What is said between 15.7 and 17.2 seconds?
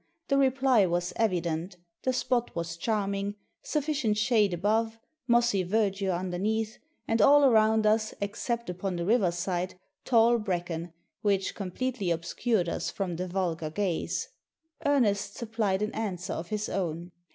an answer of his own.